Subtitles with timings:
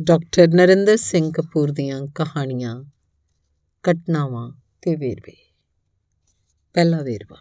[0.00, 2.84] Doctor Narendra Singh Kapoor ਦੀਆਂ ਕਹਾਣੀਆਂ,
[3.90, 5.54] ਘਟਨਾਵਾਂ ਤੇ ਵੇਰਵੇ।
[6.74, 7.36] ਪਹਿਲਾ ਵੇਰਵਾ,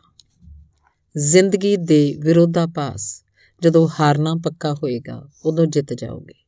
[1.18, 3.24] ਜ਼ਿੰਦਗੀ ਦੇ ਵਿਰੋਧਾਭਾਸ।
[3.62, 6.46] ਜਦੋਂ ਹਾਰਨਾ ਪੱਕਾ ਹੋਏਗਾ, ਉਦੋਂ ਜਿੱਤ ਜਾਓਗੇ।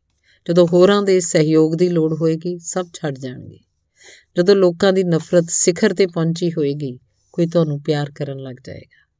[0.50, 3.60] ਜਦੋਂ ਹੋਰਾਂ ਦੇ ਸਹਿਯੋਗ ਦੀ ਲੋੜ ਹੋਏਗੀ, ਸਭ ਛੱਡ ਜਾਣਗੇ।
[4.38, 7.00] ਜਦੋਂ ਲੋਕਾਂ ਦੀ ਨਫ਼ਰਤ ਸਿਖਰ ਤੇ ਪਹੁੰਚੀ ਹੋਏਗੀ,
[7.32, 9.16] ਕੋਈ ਤੁਹਾਨੂੰ ਪਿਆਰ ਕਰਨ ਲੱਗ ਜਾਏਗਾ।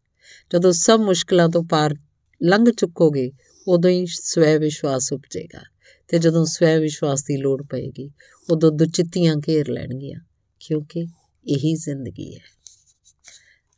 [0.54, 1.96] ਜਦੋਂ ਸਭ ਮੁਸ਼ਕਲਾਂ ਤੋਂ ਪਾਰ
[2.44, 3.32] ਲੰਘ ਚੁੱਕੋਗੇ,
[3.68, 5.73] ਉਦੋਂ ਹੀ ਸਵੈ ਵਿਸ਼ਵਾਸ ਉਪਜੇਗਾ।
[6.14, 8.12] ਤੇ ਜਦੋਂ ਸਵੈ ਵਿਸ਼ਵਾਸ ਦੀ ਲੋੜ ਪਏਗੀ,
[8.50, 10.20] ਉਦੋਂ ਦੁਚਿੱਤੀਆਂ ਘੇਰ ਲੈਣਗੀਆਂ,
[10.60, 11.00] ਕਿਉਂਕਿ
[11.48, 12.42] ਇਹੀ ਜ਼ਿੰਦਗੀ ਹੈ।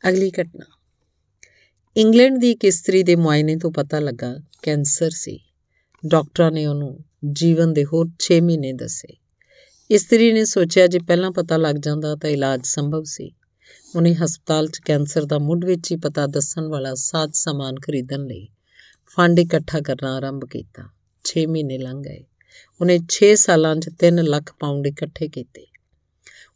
[0.08, 0.66] ਅਗਲੀ ਘਟਨਾ।
[1.96, 5.40] ਇੰਗਲੈਂਡ ਦੀ ਇੱਕ ਇਸਤਰੀ ਦੇ ਮੁਆਇਨੇ ਤੋਂ ਪਤਾ ਲੱਗਾ, ਕੈਂਸਰ ਸੀ।
[6.06, 6.98] ਡਾਕਟਰਾਂ ਨੇ ਉਹਨੂੰ
[7.32, 9.16] ਜੀਵਨ ਦੇ ਹੋਰ 6 ਮਹੀਨੇ ਦੱਸੇ।
[9.90, 13.32] ਇਸਤਰੀ ਨੇ ਸੋਚਿਆ, ਜੇ ਪਹਿਲਾਂ ਪਤਾ ਲੱਗ ਜਾਂਦਾ ਤਾਂ ਇਲਾਜ ਸੰਭਵ ਸੀ।
[13.96, 18.48] ਉਹਨੇ ਹਸਪਤਾਲ 'ਚ ਕੈਂਸਰ ਦਾ ਮੁੱਢ ਵਿੱਚ ਹੀ ਪਤਾ ਦੱਸਣ ਵਾਲਾ ਸਾਜ਼ ਸਮਾਨ ਖਰੀਦਣ ਲਈ
[19.06, 20.95] ਫੰਡ ਇਕੱਠਾ ਕਰਨਾ ਆਰੰਭ ਕੀਤਾ।
[21.26, 22.24] 6 ਮਹੀਨੇ ਲੰਘ ਗਏ।
[22.80, 25.66] ਉਹਨੇ 6 ਸਾਲਾਂ 'ਚ 3 ਲੱਖ ਪਾਉਂਡ ਇਕੱਠੇ ਕੀਤੇ।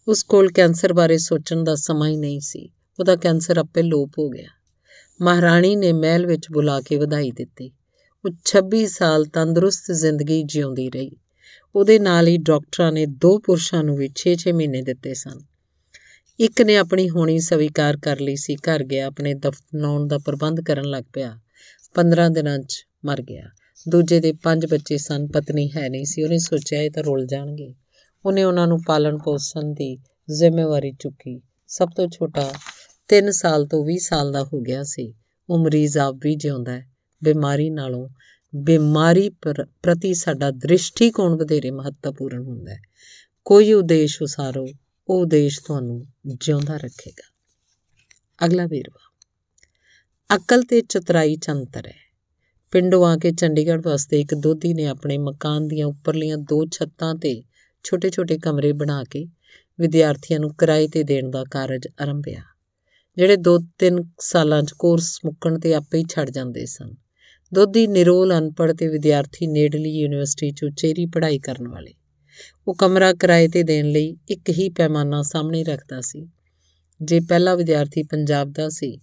[0.08, 4.28] ਉਸ ਕੋਲ ਕੈਂਸਰ ਬਾਰੇ ਸੋਚਣ ਦਾ ਸਮਾਂ ਹੀ ਨਹੀਂ ਸੀ। ਉਹਦਾ ਕੈਂਸਰ ਆਪੇ ਲੋਪ ਹੋ
[4.28, 4.48] ਗਿਆ।
[5.22, 7.72] ਮਹਾਰਾਣੀ ਨੇ ਮਹਿਲ ਵਿੱਚ ਬੁਲਾ ਕੇ ਵਧਾਈ ਦਿੱਤੀ।
[8.24, 11.16] ਉਹ 26 ਸਾਲ ਤੰਦਰੁਸਤ ਜ਼ਿੰਦਗੀ ਜਿਉਂਦੀ ਰਹੀ।
[11.74, 15.40] ਉਹਦੇ ਨਾਲ ਹੀ ਡਾਕਟਰਾਂ ਨੇ ਦੋ ਪੁਰਸ਼ਾਂ ਨੂੰ ਵੀ 6-6 ਮਹੀਨੇ ਦਿੱਤੇ ਸਨ।
[16.40, 20.84] ਇੱਕ ਨੇ ਆਪਣੀ ਹੋਣੀ ਸਵੀਕਾਰ ਕਰ ਲਈ ਸੀ। ਘਰ ਗਿਆ, ਆਪਣੇ ਦਫਨਾਉਣ ਦਾ ਪ੍ਰਬੰਧ ਕਰਨ
[20.84, 21.40] ਲੱਗ ਪਿਆ।
[21.94, 23.48] 15 ਦਿਨਾਂ 'ਚ ਮਰ ਗਿਆ।
[23.88, 27.74] ਦੂਜੇ ਦੇ ਪੰਜ ਬੱਚੇ ਸਨ, ਪਤਨੀ ਹੈ ਨਹੀਂ ਸੀ। ਉਹਨੇ ਸੋਚਿਆ ਇਹ ਤਾਂ ਰੁੱਲ ਜਾਣਗੇ।
[28.24, 29.96] ਉਹਨੇ ਉਹਨਾਂ ਨੂੰ ਪਾਲਣ ਪੋਸ਼ਣ ਦੀ
[30.30, 32.52] ਜ਼ਿੰਮੇਵਾਰੀ ਚੁੱਕੀ। ਸਭ ਤੋਂ ਛੋਟਾ
[33.08, 35.14] 3 ਸਾਲ ਤੋਂ 20 ਸਾਲ ਦਾ ਹੋ ਗਿਆ ਸੀ।
[35.48, 36.90] ਉਹ ਮਰੀਜ਼ ਆਪ ਵੀ ਜਿਉਂਦਾ ਹੈ।
[37.24, 38.08] ਬਿਮਾਰੀ ਨਾਲੋਂ
[38.56, 39.28] ਬਿਮਾਰੀ
[39.82, 42.80] ਪ੍ਰਤੀ ਸਾਡਾ ਦ੍ਰਿਸ਼ਟੀਕੋਣ ਵਧੇਰੇ ਮਹੱਤਵਪੂਰਨ ਹੁੰਦਾ ਹੈ।
[43.44, 44.66] ਕੋਈ ਉਦੇਸ਼ ਉਸਾਰੋ,
[45.08, 47.34] ਉਹ ਉਦੇਸ਼ ਤੁਹਾਨੂੰ ਜਿਉਂਦਾ ਰੱਖੇਗਾ।
[48.46, 49.16] ਅਗਲਾ ਵੇਰਵਾ।
[50.36, 52.09] ਅਕਲ ਤੇ ਚਤਰਾਈ ਚੰਤਰ ਹੈ।
[52.72, 57.42] ਪਿੰਡੋਂ ਆ ਕੇ ਚੰਡੀਗੜ੍ਹ ਵਾਸਤੇ ਇੱਕ ਦੋਧੀ ਨੇ ਆਪਣੇ ਮਕਾਨ ਦੀਆਂ ਉੱਪਰਲੀਆਂ ਦੋ ਛੱਤਾਂ ਤੇ
[57.84, 59.26] ਛੋਟੇ-ਛੋਟੇ ਕਮਰੇ ਬਣਾ ਕੇ
[59.78, 62.42] ਵਿਦਿਆਰਥੀਆਂ ਨੂੰ ਕਿਰਾਏ ਤੇ ਦੇਣ ਦਾ ਕਾਰਜ ਆਰੰਭਿਆ,
[63.16, 66.94] ਜਿਹੜੇ 2-3 ਸਾਲਾਂ 'ਚ ਕੋਰਸ ਮੁੱਕਣ ਤੇ ਆਪੇ ਹੀ ਛੱਡ ਜਾਂਦੇ ਸਨ।
[67.52, 71.94] ਦੋਧੀ ਨਿਰੋਲ ਅਨਪੜ੍ਹ ਤੇ ਵਿਦਿਆਰਥੀ ਨੇੜਲੀ ਯੂਨੀਵਰਸਿਟੀ 'ਚ ਉਚੇਰੀ ਪੜ੍ਹਾਈ ਕਰਨ ਵਾਲੇ।
[72.68, 76.28] ਉਹ ਕਮਰਾ ਕਿਰਾਏ ਤੇ ਦੇਣ ਲਈ ਇੱਕ ਹੀ ਪੈਮਾਨਾ ਸਾਹਮਣੇ ਰੱਖਦਾ ਸੀ।
[77.00, 78.98] ਜੇ ਪਹਿਲਾ ਵਿਦਿਆਰਥੀ ਪੰਜਾਬ ਦਾ ਸੀ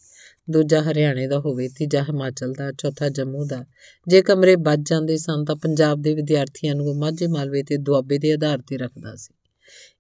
[0.52, 3.66] ਦੂਜਾ ਹਰਿਆਣੇ ਦਾ ਹੋਵੇ ਤੀਜਾ ਹਿਮਾਚਲ ਦਾ, ਚੌਥਾ ਜੰਮੂ ਦਾ।
[4.08, 8.34] ਜੇ ਕਮਰੇ ਵੱਜ ਜਾਂਦੇ ਸਨ ਤਾਂ ਪੰਜਾਬ ਦੇ ਵਿਦਿਆਰਥੀਆਂ ਨੂੰ ਮਾਝੇ ਮਾਲਵੇ ਤੇ ਦੁਆਬੇ ਦੇ
[8.34, 9.34] ਆਧਾਰ ਤੇ ਰੱਖਦਾ ਸੀ।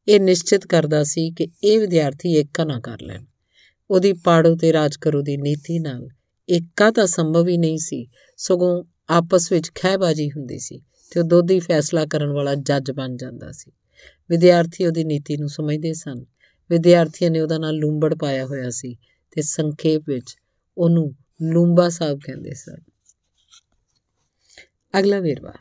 [0.07, 3.25] ਇਹ ਨਿਸ਼ਚਿਤ ਕਰਦਾ ਸੀ ਕਿ ਇਹ ਵਿਦਿਆਰਥੀ ਏਕਾ ਨਾ ਕਰ ਲੈਣ।
[3.89, 6.07] ਉਹਦੀ ਪਾੜੋ ਤੇ ਰਾਜ ਕਰੋ ਦੀ ਨੀਤੀ ਨਾਲ
[6.49, 10.81] ਏਕਾ ਤਾਂ ਸੰਭਵ ਹੀ ਨਹੀਂ ਸੀ। ਸਗੋਂ ਆਪਸ ਵਿੱਚ ਖਹਿਬਾਜੀ ਹੁੰਦੀ ਸੀ
[11.11, 13.71] ਤੇ ਉਹ ਦੋਧੀ ਫੈਸਲਾ ਕਰਨ ਵਾਲਾ ਜੱਜ ਬਣ ਜਾਂਦਾ ਸੀ।
[14.29, 16.25] ਵਿਦਿਆਰਥੀ ਉਹਦੀ ਨੀਤੀ ਨੂੰ ਸਮਝਦੇ ਸਨ।
[16.69, 18.97] ਵਿਦਿਆਰਥੀਆਂ ਨੇ ਉਹਦਾ ਨਾਲ ਲੂੰਬੜ ਪਾਇਆ ਹੋਇਆ ਸੀ।
[19.31, 20.35] ਤੇ ਸੰਖੇਪ ਵਿੱਚ
[20.77, 22.77] ਉਹਨੂੰ ਲੂੰਬਾ ਸਾਹਿਬ ਕਹਿੰਦੇ ਸਨ।
[24.99, 25.53] ਅਗਲਾ ਵੇਰਵਾ।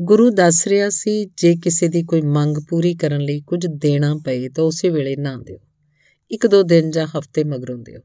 [0.00, 4.48] ਗੁਰੂ ਦੱਸ ਰਿਹਾ ਸੀ, ਜੇ ਕਿਸੇ ਦੀ ਕੋਈ ਮੰਗ ਪੂਰੀ ਕਰਨ ਲਈ ਕੁਝ ਦੇਣਾ ਪਏ
[4.48, 5.58] ਤਾਂ ਉਸੇ ਵੇਲੇ ਨਾ ਦਿਓ।
[6.30, 8.00] ਇੱਕ ਦੋ ਦਿਨ ਜਾਂ ਹਫ਼ਤੇ ਮਗਰੋਂ ਦਿਓ।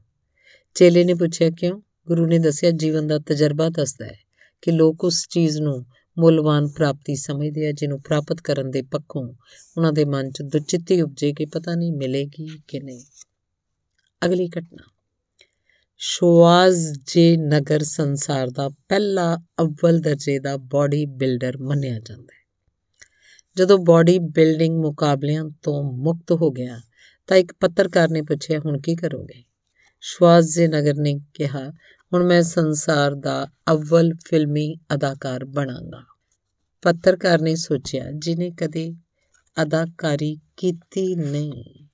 [0.74, 1.80] ਚੇਲੇ ਨੇ ਪੁੱਛਿਆ, ਕਿਉਂ?
[2.06, 4.18] ਗੁਰੂ ਨੇ ਦੱਸਿਆ, ਜੀਵਨ ਦਾ ਤਜਰਬਾ ਦੱਸਦਾ ਹੈ
[4.62, 5.86] ਕਿ ਲੋਕ ਉਸ ਚੀਜ਼ ਨੂੰ
[6.18, 9.34] ਮੁੱਲਵਾਨ ਪ੍ਰਾਪਤੀ ਸਮਝਦੇ ਆ, ਜਿਹਨੂੰ ਪ੍ਰਾਪਤ ਕਰਨ ਦੇ ਪੱਖੋਂ
[9.76, 13.00] ਉਹਨਾਂ ਦੇ ਮਨ 'ਚ ਦੁਚਿੱਤੀ ਉਪਜੇ ਕਿ ਪਤਾ ਨਹੀਂ ਮਿਲੇਗੀ ਕਿ ਨਹੀਂ।
[14.24, 14.88] ਅਗਲੀ ਘਟਨਾ।
[15.98, 22.42] ਸ਼ਵਾਜ਼ ਜੇ ਨਗਰ ਸੰਸਾਰ ਦਾ ਪਹਿਲਾ ਅਵਲ ਦਰਜੇ ਦਾ ਬਾਡੀ ਬਿਲਡਰ ਮੰਨਿਆ ਜਾਂਦਾ ਹੈ।
[23.56, 26.80] ਜਦੋਂ ਬਾਡੀ ਬਿਲਡਿੰਗ ਮੁਕਾਬਲਿਆਂ ਤੋਂ ਮੁਕਤ ਹੋ ਗਿਆ,
[27.26, 29.44] ਤਾਂ ਇੱਕ ਪੱਤਰਕਾਰ ਨੇ ਪੁੱਛਿਆ, ਹੁਣ ਕੀ ਕਰੋਗੇ?
[30.00, 31.70] ਸ਼ਵਾਜ਼ ਜੇ ਨਗਰ ਨੇ ਕਿਹਾ,
[32.12, 36.04] ਹੁਣ ਮੈਂ ਸੰਸਾਰ ਦਾ ਅਵਲ ਫਿਲਮੀ ਅਦਾਕਾਰ ਬਣਾਂਗਾ।
[36.82, 38.94] ਪੱਤਰਕਾਰ ਨੇ ਸੋਚਿਆ ਜਿਨੇ ਕਦੇ
[39.62, 41.86] ਅਦਾਕਾਰੀ ਕੀਤੀ ਨਹੀਂ,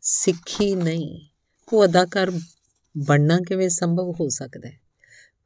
[0.00, 1.31] ਸਿੱਖੀ ਨਹੀਂ
[1.72, 2.32] ਉਹ ਅਦਾਕਾਰ
[2.96, 4.80] ਬਣਨਾ ਕਿਵੇਂ ਸੰਭਵ ਹੋ ਸਕਦਾ ਹੈ?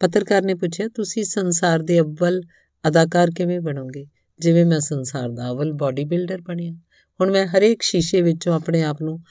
[0.00, 2.42] ਪੱਤਰਕਾਰ ਨੇ ਪੁੱਛਿਆ, ਤੁਸੀਂ ਸੰਸਾਰ ਦੇ ਅਵਲ
[2.88, 4.06] ਅਦਾਕਾਰ ਕਿਵੇਂ ਬਣੋਗੇ?
[4.38, 6.72] ਜਿਵੇਂ ਮੈਂ ਸੰਸਾਰ ਦਾ ਅਵਲ ਬਾਡੀ ਬਿਲਡਰ ਬਣਿਆ।
[7.20, 9.22] ਹੁਣ ਮੈਂ ਹਰੇਕ ਸ਼ੀਸ਼ੇ ਵਿੱਚੋਂ ਆਪਣੇ ਆਪ ਨੂੰ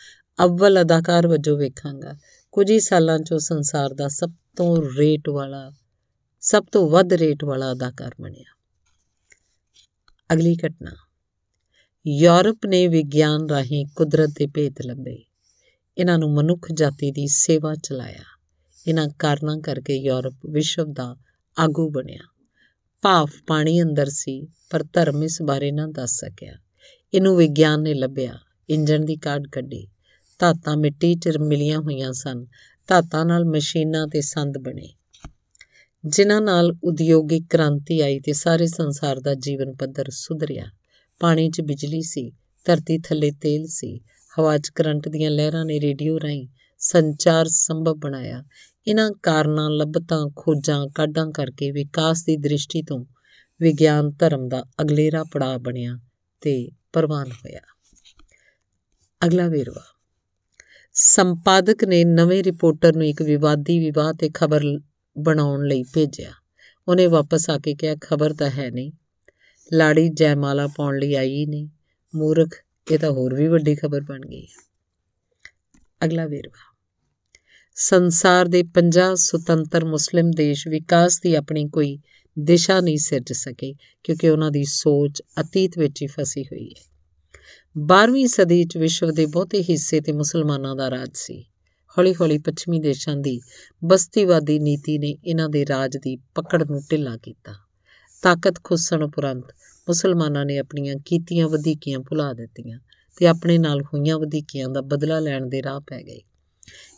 [0.45, 2.15] ਅਵਲ ਅਦਾਕਾਰ ਵਜੋਂ ਵੇਖਾਂਗਾ।
[2.51, 5.71] ਕੁਝ ਹੀ ਸਾਲਾਂ 'ਚੋਂ ਸੰਸਾਰ ਦਾ ਸਭ ਤੋਂ ਰੇਟ ਵਾਲਾ,
[6.39, 8.55] ਸਭ ਤੋਂ ਵੱਧ ਰੇਟ ਵਾਲਾ ਅਦਾਕਾਰ ਬਣਿਆ।
[10.33, 10.91] ਅਗਲੀ ਘਟਨਾ।
[12.07, 15.23] ਯੂਰਪ ਨੇ ਵਿਗਿਆਨ ਰਾਹੀਂ ਕੁਦਰਤ ਦੇ ਭੇਤ ਲੱਭੇ।
[15.97, 18.23] ਇਹਨਾਂ ਨੂੰ ਮਨੁੱਖ ਜਾਤੀ ਦੀ ਸੇਵਾ ਚਲਾਇਆ।
[18.87, 21.15] ਇਹਨਾਂ ਕਾਰਨਾਂ ਕਰਕੇ ਯੂਰਪ ਵਿਸ਼ਵ ਦਾ
[21.59, 22.19] ਆਗੂ ਬਣਿਆ।
[23.01, 26.53] ਭਾਫ ਪਾਣੀ ਅੰਦਰ ਸੀ, ਪਰ ਧਰਮ ਇਸ ਬਾਰੇ ਨਾ ਦੱਸ ਸਕਿਆ।
[27.13, 28.39] ਇਹਨੂੰ ਵਿਗਿਆਨ ਨੇ ਲੱਭਿਆ,
[28.69, 29.87] ਇੰਜਣ ਦੀ ਕਾਢ ਕੱਢੀ।
[30.39, 32.45] ਧਾਤਾਂ ਮਿੱਟੀ 'ਚ ਮਿਲੀਆਂ ਹੋਈਆਂ ਸਨ।
[32.87, 34.93] ਧਾਤਾਂ ਨਾਲ ਮਸ਼ੀਨਾਂ ਤੇ ਸੰਦ ਬਣੇ।
[36.05, 40.65] ਜਿਨ੍ਹਾਂ ਨਾਲ ਉਦਯੋਗਿਕ ਕ੍ਰਾਂਤੀ ਆਈ ਤੇ ਸਾਰੇ ਸੰਸਾਰ ਦਾ ਜੀਵਨ ਪੱਧਰ ਸੁਧਰਿਆ।
[41.19, 42.31] ਪਾਣੀ 'ਚ ਬਿਜਲੀ ਸੀ,
[42.65, 44.01] ਧਰਤੀ ਥੱਲੇ ਤੇਲ ਸੀ
[44.39, 46.47] ਹਵਾ 'ਚ ਕਰੰਟ ਦੀਆਂ ਲਹਿਰਾਂ ਨੇ ਰੇਡੀਓ ਰਾਹੀਂ
[46.79, 48.43] ਸੰਚਾਰ ਸੰਭਵ ਬਣਾਇਆ।
[48.87, 53.05] ਇਹਨਾਂ ਕਾਰਨਾਂ, ਲੱਭਤਾਂ, ਖੋਜਾਂ, ਕਾਢਾਂ ਕਰਕੇ ਵਿਕਾਸ ਦੀ ਦ੍ਰਿਸ਼ਟੀ ਤੋਂ
[53.61, 55.99] ਵਿਗਿਆਨ ਧਰਮ ਦਾ ਅਗਲੇਰਾ ਪੜਾਅ ਬਣਿਆ
[56.41, 57.59] ਤੇ ਪ੍ਰਵਾਨ ਹੋਇਆ।
[59.25, 59.83] ਅਗਲਾ ਵੇਰਵਾ।
[60.93, 64.61] ਸੰਪਾਦਕ ਨੇ ਨਵੇਂ ਰਿਪੋਰਟਰ ਨੂੰ ਇੱਕ ਵਿਵਾਦੀ ਵਿਵਾਹ ਤੇ ਖਬਰ
[65.17, 66.31] ਬਣਾਉਣ ਲਈ ਭੇਜਿਆ।
[66.87, 68.91] ਉਹਨੇ ਵਾਪਸ ਆ ਕੇ ਕਿਹਾ, ਖਬਰ ਤਾਂ ਹੈ ਨਹੀਂ।
[69.73, 71.69] ਲਾੜੀ ਜੈਮਾਲਾ ਪਾਉਣ ਲਈ ਆਈ ਨਹੀਂ।
[72.15, 74.47] ਮੂਰਖ ਇਹ ਤਾਂ ਹੋਰ ਵੀ ਵੱਡੀ ਖਬਰ ਬਣ ਗਈ
[76.05, 76.77] ਅਗਲਾ ਵੇਰਵਾ।
[77.75, 81.99] ਸੰਸਾਰ ਦੇ 50 ਸੁਤੰਤਰ ਮੁਸਲਿਮ ਦੇਸ਼ ਵਿਕਾਸ ਦੀ ਆਪਣੀ ਕੋਈ
[82.39, 83.73] ਦਿਸ਼ਾ ਨਹੀਂ ਸਿਰਜ ਸਕੇ,
[84.03, 86.91] ਕਿਉਂਕਿ ਉਹਨਾਂ ਦੀ ਸੋਚ ਅਤੀਤ ਵਿੱਚ ਹੀ ਫਸੀ ਹੋਈ ਹੈ।
[87.77, 91.45] 12ਵੀਂ ਸਦੀ ਵਿੱਚ ਵਿਸ਼ਵ ਦੇ ਬਹੁਤੇ ਹਿੱਸੇ ਤੇ ਮੁਸਲਮਾਨਾਂ ਦਾ ਰਾਜ ਸੀ।
[91.97, 93.41] ਹੌਲੀ-ਹੌਲੀ ਪੱਛਮੀ ਦੇਸ਼ਾਂ ਦੀ
[93.85, 97.55] ਬਸਤੀਵਾਦੀ ਨੀਤੀ ਨੇ ਇਹਨਾਂ ਦੇ ਰਾਜ ਦੀ ਪਕੜ ਨੂੰ ਢਿੱਲਾ ਕੀਤਾ।
[98.21, 99.45] ਤਾਕਤ ਖੁੱਸਣ ਉਪਰੰਤ
[99.87, 102.79] ਮੁਸਲਮਾਨਾਂ ਨੇ ਆਪਣੀਆਂ ਕੀਤੀਆਂ ਵਧੀਕੀਆਂ ਭੁਲਾ ਦਿੱਤੀਆਂ
[103.17, 106.21] ਤੇ ਆਪਣੇ ਨਾਲ ਹੋਈਆਂ ਵਧੀਕੀਆਂ ਦਾ ਬਦਲਾ ਲੈਣ ਦੇ ਰਾਹ ਪੈ ਗਏ।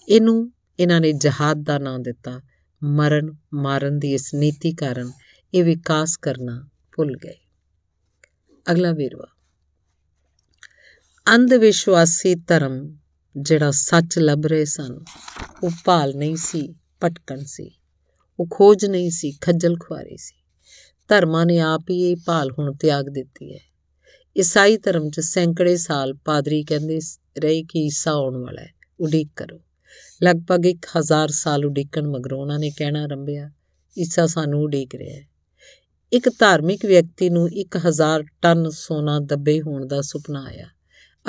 [0.10, 2.42] ਇਹਨੂੰ ਇਹਨਾਂ ਨੇ ਜਹਾਦ ਦਾ ਨਾਂ ਦਿੱਤਾ।
[2.84, 5.12] ਮਰਨ, ਮਾਰਨ ਦੀ ਇਸ ਨੀਤੀ ਕਾਰਨ
[5.54, 7.38] ਇਹ ਵਿਕਾਸ ਕਰਨਾ ਭੁੱਲ ਗਏ।
[8.72, 9.28] ਅਗਲਾ ਵੇਰਵਾ।
[11.36, 12.98] ਅੰਧ ਵਿਸ਼ਵਾਸੀ ਧਰਮ
[13.38, 15.00] ਜਿਹੜਾ ਸੱਚ ਲੱਭ ਰਹੇ ਸਨ,
[15.64, 17.72] ਉਹ ਭਾਲ ਨਹੀਂ ਸੀ, ਭਟਕਣ ਸੀ।
[18.40, 20.44] ਉਹ ਖੋਜ ਨਹੀਂ ਸੀ, ਖੱਜਲ ਖੁਆਰੀ ਸੀ।
[21.08, 23.60] ਧਰਮਾਂ ਨੇ ਆਪ ਹੀ ਇਹ ਭਾਲ ਹੁਣ ਤਿਆਗ ਦਿੱਤੀ ਹੈ।
[24.38, 27.00] ਈਸਾਈ ਧਰਮ 'ਚ ਸੈਂਕੜੇ ਸਾਲ ਪਾਦਰੀ ਕਹਿੰਦੇ
[27.40, 29.60] ਰਹੇ ਕਿ ਈਸਾ ਆਉਣ ਵਾਲਾ ਹੈ। ਉਡੀਕ ਕਰੋ।
[30.24, 33.52] ਲਗਭਗ 1000 ਸਾਲ ਉਡੀਕਣ ਮਗਰੋਂ ਉਹਨਾਂ ਨੇ ਕਹਿਣਾ ਆਰੰਭਿਆ
[34.00, 35.28] ਈਸਾ ਸਾਨੂੰ ਉਡੀਕ ਰਿਹਾ ਹੈ।
[36.14, 40.68] ਇੱਕ ਧਾਰਮਿਕ ਵਿਅਕਤੀ ਨੂੰ 1000 ਟਨ ਸੋਨਾ ਦੱਬੇ ਹੋਣ ਦਾ ਸੁਪਨਾ ਆਇਆ।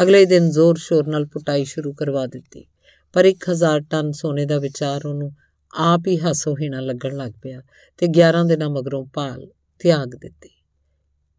[0.03, 2.67] ਅਗਲੇ ਦਿਨ ਜ਼ੋਰ ਸ਼ੋਰ ਨਾਲ ਪੁਟਾਈ ਸ਼ੁਰੂ ਕਰਵਾ ਦਿੱਤੀ,
[3.13, 5.33] ਪਰ 1000 ਟਨ ਸੋਨੇ ਦਾ ਵਿਚਾਰ ਉਹਨੂੰ
[5.75, 7.63] ਆਪ ਹੀ ਹਸੋਹੀਣਾ ਲੱਗਣ ਲੱਗ ਪਿਆ
[7.99, 9.49] ਤੇ 11 ਦਿਨਾਂ ਮਗਰੋਂ ਭਾਲ
[9.79, 10.51] ਤਿਆਗ ਦਿੱਤੀ।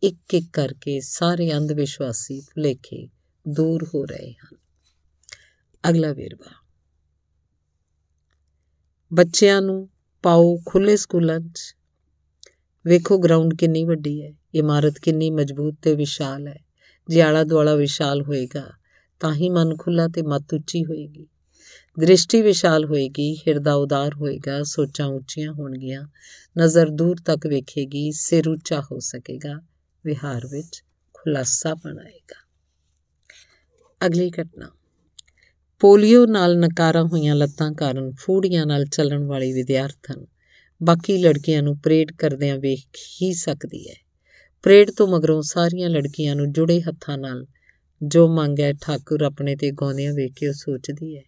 [0.04, 3.10] ਇੱਕ ਇੱਕ ਕਰਕੇ ਸਾਰੇ ਅੰਧ ਵਿਸ਼ਵਾਸੀ ਭੁਲੇਖੇ
[3.48, 4.58] ਦੂਰ ਹੋ ਰਹੇ ਹਨ।
[5.90, 6.52] ਅਗਲਾ ਵੇਰਵਾ।
[9.14, 9.90] ਬੱਚਿਆਂ ਨੂੰ
[10.24, 11.76] ਪਾਓ ਖੁੱਲੇ ਸਕੂਲਾਂ 'ਚ।
[12.86, 16.60] ਵੇਖੋ ਗਰਾਊਂਡ ਕਿੰਨੀ ਵੱਡੀ ਹੈ, ਇਮਾਰਤ ਕਿੰਨੀ ਮਜ਼ਬੂਤ ਤੇ ਵਿਸ਼ਾਲ ਹੈ।
[17.10, 18.72] ਜੇ ਆਲਾ ਦੁਆਲਾ ਵਿਸ਼ਾਲ ਹੋਏਗਾ,
[19.20, 21.28] ਤਾਂ ਹੀ ਮਨ ਖੁੱਲਾ ਤੇ ਮਤ ਉੱਚੀ ਹੋਏਗੀ।
[22.00, 26.08] ਦ੍ਰਿਸ਼ਟੀ ਵਿਸ਼ਾਲ ਹੋਏਗੀ, ਹਿਰਦਾ ਉਦਾਰ ਹੋਏਗਾ, ਸੋਚਾਂ ਉੱਚੀਆਂ ਹੋਣਗੀਆਂ,
[26.58, 29.62] ਨਜ਼ਰ ਦੂਰ ਤੱਕ ਵੇਖੇਗੀ, ਸਿਰ ਉੱਚਾ ਹੋ ਸਕੇਗਾ,
[30.06, 32.48] ਵਿਹਾਰ ਵਿੱਚ ਖੁਲਾਸਾ ਬਣਾਏਗਾ।
[34.06, 34.70] ਅਗਲੀ ਘਟਨਾ।
[35.80, 40.26] ਪੋਲੀਓ ਨਾਲ ਨਕਾਰਾਂ ਹੋਈਆਂ ਲੱਤਾਂ ਕਾਰਨ ਫੂੜੀਆਂ ਨਾਲ ਚੱਲਣ ਵਾਲੀ ਵਿਦਿਆਰਥਣ
[40.84, 42.88] ਬਾਕੀ ਲੜਕੀਆਂ ਨੂੰ ਪਰੇਡ ਕਰਦਿਆਂ ਵੇਖ
[43.22, 43.96] ਹੀ ਸਕਦੀ ਹੈ।
[44.64, 47.46] ਪਰੇਡ ਤੋਂ ਮਗਰੋਂ ਸਾਰੀਆਂ ਲੜਕੀਆਂ ਨੂੰ ਜੁੜੇ ਹੱਥਾਂ ਨਾਲ
[48.04, 51.24] ਜੋ ਮੰਗਿਆ ਠਾਕੁਰ ਆਪਣੇ ਤੇ ਗਾਉਂਦਿਆਂ ਵੇਖ ਕੇ ਉਹ ਸੋਚਦੀ ਹੈ।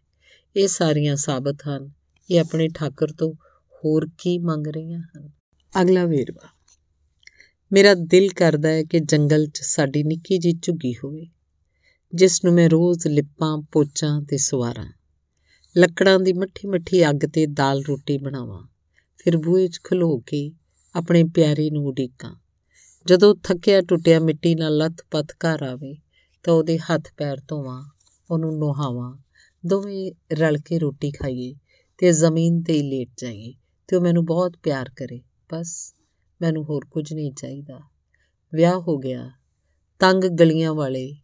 [0.56, 1.92] ਇਹ ਸਾਰੀਆਂ ਸਾਬਤ ਹਨ
[2.32, 3.34] ਇਹ ਆਪਣੇ ਠਾਕੁਰ ਤੋਂ
[3.76, 5.30] ਹੋਰ ਕੀ ਮੰਗ ਰਹੀਆਂ ਹਨ।
[5.82, 6.50] ਅਗਲਾ ਵੇਰਵਾ।
[7.72, 11.28] ਮੇਰਾ ਦਿਲ ਕਰਦਾ ਹੈ ਕਿ ਜੰਗਲ 'ਚ ਸਾਡੀ ਨਿੱਕੀ ਜੀ ਝੁੱਗੀ ਹੋਵੇ,
[12.16, 14.92] ਜਿਸ ਨੂੰ ਮੈਂ ਰੋਜ਼ ਲਿਪਾਂ, ਪੋਚਾਂ ਤੇ ਸਵਾਰਾਂ,
[15.78, 18.68] ਲੱਕੜਾਂ ਦੀ ਮੱਠੀ ਮੱਠੀ ਅੱਗ ਤੇ ਦਾਲ ਰੋਟੀ ਬਣਾਵਾਂ,
[19.18, 20.52] ਫਿਰ ਬੂਹੇ 'ਚ ਖਲੋ ਕੇ
[20.96, 22.36] ਆਪਣੇ ਪਿਆਰੇ ਨੂੰ ਉਡੀਕਾਂ।
[23.08, 25.98] ਜਦੋਂ ਥੱਕਿਆ ਟੁੱਟਿਆ ਮਿੱਟੀ ਨਾਲ ਲੱਥ-ਪੱਥ ਘਰ ਆਵੇ,
[26.44, 27.90] ਤਾਂ ਉਹਦੇ ਹੱਥ ਪੈਰ ਧੋਵਾਂ,
[28.32, 29.18] ਉਹਨੂੰ ਨੋਹਾਵਾਂ
[29.66, 31.56] ਦੋਵੇਂ ਰਲ ਕੇ ਰੋਟੀ ਖਾਈਏ
[31.98, 33.54] ਤੇ ਜ਼ਮੀਨ ਤੇ ਹੀ ਲੇਟ ਜਾਈਏ
[33.88, 35.22] ਤੇ ਉਹ ਮੈਨੂੰ ਬਹੁਤ ਪਿਆਰ ਕਰੇ।
[35.54, 35.96] ਬਸ
[36.42, 37.80] ਮੈਨੂੰ ਹੋਰ ਕੁਝ ਨਹੀਂ ਚਾਹੀਦਾ।
[38.54, 39.32] ਵਿਆਹ ਹੋ ਗਿਆ।
[40.00, 41.16] ਤੰਗ ਗਲੀਆਂ ਵਾਲੇ,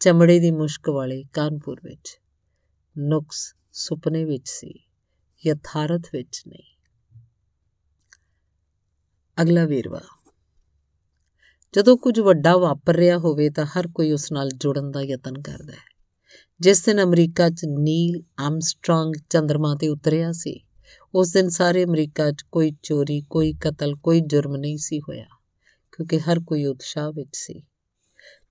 [0.00, 2.20] ਚਮੜੇ ਦੀ ਮੁਸ਼ਕ ਵਾਲੇ ਕਾਨਪੁਰ ਵਿੱਚ।
[2.98, 4.84] ਨੁਕਸ ਸੁਪਨੇ ਵਿੱਚ ਸੀ,
[5.46, 7.20] ਯਥਾਰਥ ਵਿੱਚ ਨਹੀਂ।
[9.42, 10.00] ਅਗਲਾ ਵੇਰਵਾ।
[11.72, 15.72] ਜਦੋਂ ਕੁਝ ਵੱਡਾ ਵਾਪਰ ਰਿਹਾ ਹੋਵੇ ਤਾਂ ਹਰ ਕੋਈ ਉਸ ਨਾਲ ਜੁੜਨ ਦਾ ਯਤਨ ਕਰਦਾ
[15.72, 15.95] ਹੈ।
[16.60, 20.60] ਜਿਸ ਦਿਨ ਅਮਰੀਕਾ 'ਚ ਨੀਲ ਆਮਸਟ੍ਰੋਂਗ ਚੰ드ਰਮਾ ਤੇ ਉਤਰਿਆ ਸੀ,
[21.14, 25.26] ਉਸ ਦਿਨ ਸਾਰੇ ਅਮਰੀਕਾ 'ਚ ਕੋਈ ਚੋਰੀ, ਕੋਈ ਕਤਲ, ਕੋਈ ਜੁਰਮ ਨਹੀਂ ਸੀ ਹੋਇਆ,
[25.92, 27.62] ਕਿਉਂਕਿ ਹਰ ਕੋਈ ਉਤਸ਼ਾਹ ਵਿੱਚ ਸੀ।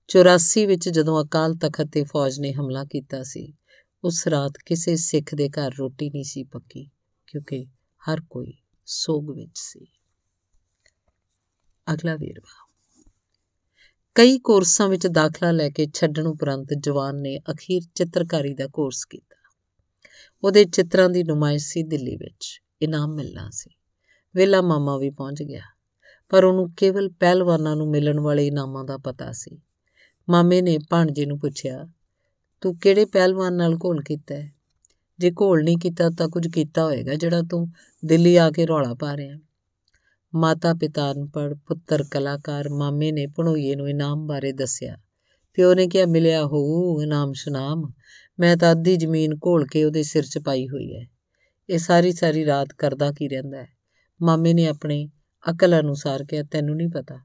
[0.08, 3.54] 84 ਵਿੱਚ ਜਦੋਂ ਅਕਾਲ ਤਖਤ ਤੇ ਫੌਜ ਨੇ ਹਮਲਾ ਕੀਤਾ ਸੀ,
[4.04, 6.90] ਉਸ ਰਾਤ ਕਿਸੇ ਸਿੱਖ ਦੇ ਘਰ ਰੋਟੀ ਨਹੀਂ ਸੀ ਪੱਕੀ,
[7.26, 7.66] ਕਿਉਂਕਿ
[8.10, 8.54] ਹਰ ਕੋਈ
[8.86, 9.86] ਸੋਗ ਵਿੱਚ ਸੀ।
[11.92, 12.65] ਅਗਲਾ ਵੇਰਵਾ।
[14.16, 19.36] ਕਈ ਕੋਰਸਾਂ ਵਿੱਚ ਦਾਖਲਾ ਲੈ ਕੇ ਛੱਡਣ ਉਪਰੰਤ ਜਵਾਨ ਨੇ ਅਖੀਰ ਚਿੱਤਰਕਾਰੀ ਦਾ ਕੋਰਸ ਕੀਤਾ।
[20.44, 23.70] ਉਹਦੇ ਚਿੱਤਰਾਂ ਦੀ ਨੁਮਾਇਸ਼ ਸੀ ਦਿੱਲੀ ਵਿੱਚ। ਇਨਾਮ ਮਿਲਣਾ ਸੀ।
[24.36, 25.60] ਵੇਲਾ ਮਾਮਾ ਵੀ ਪਹੁੰਚ ਗਿਆ।
[26.28, 29.62] ਪਰ ਉਹਨੂੰ ਕੇਵਲ ਪਹਿਲਵਾਨਾਂ ਨੂੰ ਮਿਲਣ ਵਾਲੇ ਇਨਾਮਾਂ ਦਾ ਪਤਾ ਸੀ।
[30.30, 31.86] ਮਾਮੇ ਨੇ ਭਾਣਜੇ ਨੂੰ ਪੁੱਛਿਆ,
[32.60, 34.52] ਤੂੰ ਕਿਹੜੇ ਪਹਿਲਵਾਨ ਨਾਲ ਘੋਲ ਕੀਤਾ ਹੈ?
[35.18, 37.68] ਜੇ ਘੋਲ ਨਹੀਂ ਕੀਤਾ ਤਾਂ ਕੁਝ ਕੀਤਾ ਹੋਏਗਾ ਜਿਹੜਾ ਤੂੰ
[38.04, 39.36] ਦਿੱਲੀ ਆ ਕੇ ਰੌਲਾ ਪਾ ਰਿਹਾ
[40.36, 44.96] ਮਾਤਾ ਪਿਤਾ ਅਨਪੜ ਪੁੱਤਰ ਕਲਾਕਾਰ ਮਾਮੇ ਨੇ ਭਣੋਈਏ ਨੂੰ ਇਨਾਮ ਬਾਰੇ ਦੱਸਿਆ।
[45.54, 47.92] ਪਿਓ ਨੇ ਕਿਹਾ, ਮਿਲਿਆ ਹੋਊ ਇਨਾਮ ਸੁਨਾਮ।
[48.40, 51.06] ਮੈਂ ਤਾਂ ਅੱਧੀ ਜ਼ਮੀਨ ਘੋਲ ਕੇ ਉਹਦੇ ਸਿਰ 'ਚ ਪਾਈ ਹੋਈ ਹੈ
[51.70, 53.68] ਇਹ ਸਾਰੀ ਸਾਰੀ ਰਾਤ ਕਰਦਾ ਕੀ ਰਹਿੰਦਾ ਹੈ
[54.22, 55.08] ਮਾਮੇ ਨੇ ਆਪਣੇ
[55.50, 57.18] ਅਕਲ ਅਨੁਸਾਰ ਕਿਹਾ, ਤੈਨੂੰ ਨਹੀਂ ਪਤਾ।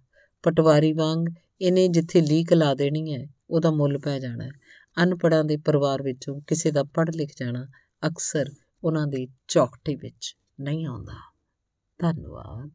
[0.44, 1.26] ਪਟਵਾਰੀ ਵਾਂਗ
[1.62, 4.52] ਇਹਨੇ ਜਿੱਥੇ ਲੀਕ ਲਾ ਦੇਣੀ ਹੈ ਉਹਦਾ ਮੁੱਲ ਪੈ ਜਾਣਾ ਹੈ
[5.04, 7.68] ਅਨਪੜਾਂ ਦੇ ਪਰਿਵਾਰ ਵਿੱਚੋਂ ਕਿਸੇ ਦਾ ਪੜ੍ਹ ਲਿਖ ਜਾਣਾ
[8.08, 8.50] ਅਕਸਰ
[8.84, 11.32] ਉਹਨਾਂ ਦੇ ਚੌਕਟੇ ਵਿੱਚ ਨਹੀਂ ਆਉਂਦਾ।
[12.00, 12.70] ਧੰਨਵਾਦ।